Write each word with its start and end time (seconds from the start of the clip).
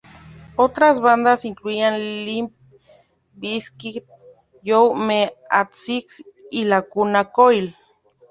Otras 0.55 0.99
bandas 0.99 1.45
incluían 1.45 2.25
Limp 2.25 2.51
Bizkit, 3.35 4.03
You 4.63 4.95
Me 4.95 5.31
at 5.47 5.67
Six, 5.73 6.23
y 6.49 6.63
Lacuna 6.63 7.31
Coil. 7.31 7.75